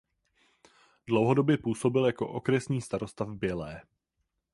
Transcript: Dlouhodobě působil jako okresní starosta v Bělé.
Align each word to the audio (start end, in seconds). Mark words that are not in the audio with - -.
Dlouhodobě 1.07 1.57
působil 1.57 2.05
jako 2.05 2.27
okresní 2.27 2.81
starosta 2.81 3.25
v 3.25 3.35
Bělé. 3.35 3.81